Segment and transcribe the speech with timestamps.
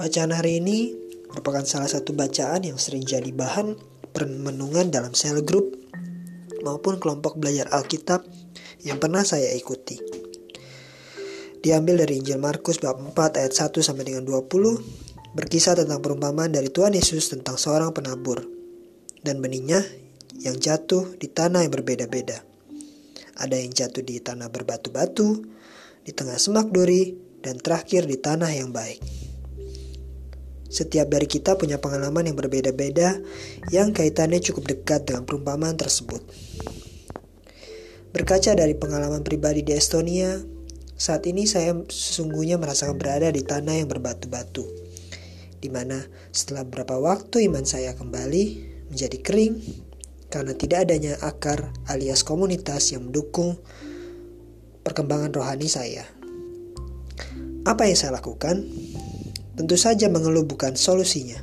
[0.00, 0.96] Bacaan hari ini
[1.28, 3.76] merupakan salah satu bacaan yang sering jadi bahan
[4.16, 5.76] permenungan dalam sel grup
[6.64, 8.24] maupun kelompok belajar Alkitab
[8.80, 10.00] yang pernah saya ikuti.
[11.60, 16.72] Diambil dari Injil Markus bab 4 ayat 1 sampai dengan 20 berkisah tentang perumpamaan dari
[16.72, 18.40] Tuhan Yesus tentang seorang penabur
[19.20, 19.84] dan benihnya
[20.40, 22.40] yang jatuh di tanah yang berbeda-beda.
[23.36, 25.44] Ada yang jatuh di tanah berbatu-batu,
[26.08, 27.12] di tengah semak duri,
[27.44, 29.19] dan terakhir di tanah yang baik.
[30.70, 33.18] Setiap dari kita punya pengalaman yang berbeda-beda
[33.74, 36.22] yang kaitannya cukup dekat dengan perumpamaan tersebut.
[38.14, 40.38] Berkaca dari pengalaman pribadi di Estonia,
[40.94, 44.62] saat ini saya sesungguhnya merasakan berada di tanah yang berbatu-batu,
[45.58, 48.44] di mana setelah beberapa waktu iman saya kembali
[48.94, 49.54] menjadi kering
[50.30, 53.58] karena tidak adanya akar alias komunitas yang mendukung
[54.86, 56.06] perkembangan rohani saya.
[57.66, 58.66] Apa yang saya lakukan?
[59.60, 61.36] Tentu saja mengeluh bukan solusinya.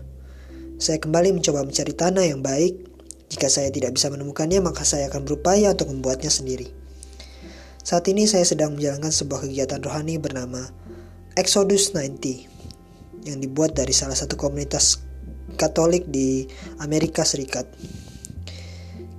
[0.81, 2.73] Saya kembali mencoba mencari tanah yang baik.
[3.29, 6.65] Jika saya tidak bisa menemukannya, maka saya akan berupaya untuk membuatnya sendiri.
[7.85, 10.65] Saat ini saya sedang menjalankan sebuah kegiatan rohani bernama
[11.37, 14.97] Exodus 90 yang dibuat dari salah satu komunitas
[15.53, 16.49] Katolik di
[16.81, 17.69] Amerika Serikat.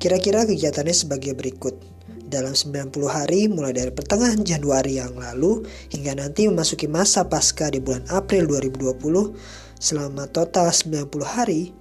[0.02, 1.78] Kira-kira kegiatannya sebagai berikut
[2.28, 7.80] dalam 90 hari mulai dari pertengahan Januari yang lalu hingga nanti memasuki masa pasca di
[7.80, 11.72] bulan April 2020 selama total 90 hari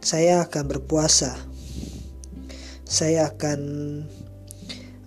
[0.00, 1.36] saya akan berpuasa
[2.84, 3.60] saya akan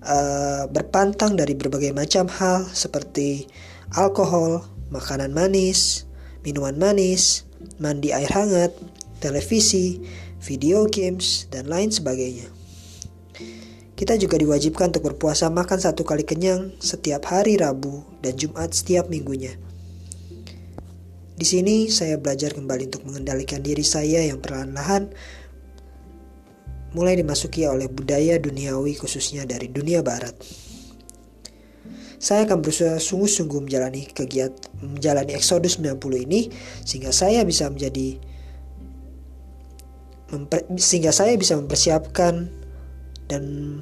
[0.02, 3.48] uh, berpantang dari berbagai macam hal seperti
[3.94, 6.10] alkohol, makanan manis,
[6.42, 7.46] minuman manis,
[7.78, 8.74] mandi air hangat,
[9.22, 10.02] televisi,
[10.42, 12.50] video games, dan lain sebagainya.
[13.98, 19.10] Kita juga diwajibkan untuk berpuasa makan satu kali kenyang setiap hari Rabu dan Jumat setiap
[19.10, 19.58] minggunya.
[21.34, 25.10] Di sini saya belajar kembali untuk mengendalikan diri saya yang perlahan-lahan
[26.94, 30.38] mulai dimasuki oleh budaya duniawi khususnya dari dunia barat.
[32.22, 35.98] Saya akan berusaha sungguh-sungguh menjalani kegiatan menjalani Exodus 90
[36.30, 36.54] ini
[36.86, 38.22] sehingga saya bisa menjadi
[40.78, 42.67] sehingga saya bisa mempersiapkan
[43.28, 43.78] dan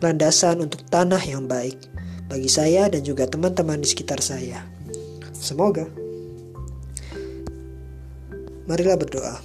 [0.00, 1.76] landasan untuk tanah yang baik
[2.26, 4.64] bagi saya dan juga teman-teman di sekitar saya.
[5.36, 5.86] Semoga.
[8.66, 9.38] Marilah berdoa.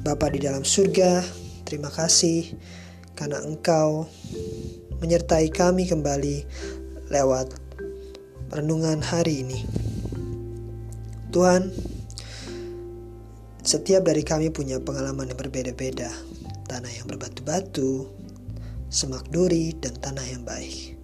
[0.00, 1.20] Bapa di dalam surga,
[1.66, 2.56] terima kasih
[3.18, 4.06] karena Engkau
[5.02, 6.46] menyertai kami kembali
[7.12, 7.52] lewat
[8.54, 9.60] renungan hari ini.
[11.34, 11.68] Tuhan,
[13.60, 16.08] setiap dari kami punya pengalaman yang berbeda-beda
[16.66, 18.10] tanah yang berbatu-batu,
[18.90, 20.98] semak duri, dan tanah yang baik.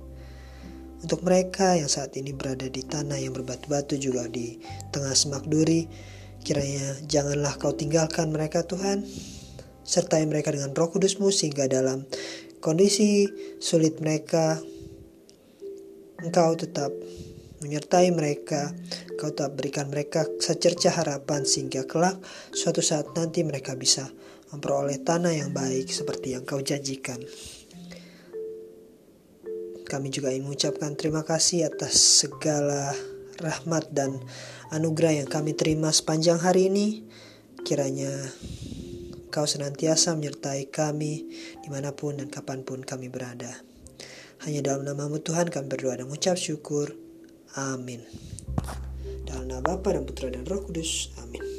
[1.02, 4.62] Untuk mereka yang saat ini berada di tanah yang berbatu-batu juga di
[4.94, 5.90] tengah semak duri,
[6.46, 9.02] kiranya janganlah kau tinggalkan mereka Tuhan,
[9.82, 12.06] sertai mereka dengan roh kudusmu sehingga dalam
[12.62, 13.26] kondisi
[13.58, 14.62] sulit mereka,
[16.22, 16.94] engkau tetap
[17.62, 18.70] menyertai mereka,
[19.18, 22.18] kau tetap berikan mereka secerca harapan sehingga kelak
[22.54, 24.06] suatu saat nanti mereka bisa
[24.52, 27.18] memperoleh tanah yang baik seperti yang kau janjikan.
[29.88, 32.96] Kami juga ingin mengucapkan terima kasih atas segala
[33.40, 34.20] rahmat dan
[34.72, 37.04] anugerah yang kami terima sepanjang hari ini.
[37.64, 38.12] Kiranya
[39.28, 41.28] kau senantiasa menyertai kami
[41.60, 43.52] di mana pun dan kapan pun kami berada.
[44.48, 46.92] Hanya dalam namamu Tuhan kami berdoa dan mengucap syukur.
[47.56, 48.00] Amin.
[49.28, 51.12] Dalam nama Bapa dan Putra dan Roh Kudus.
[51.20, 51.51] Amin.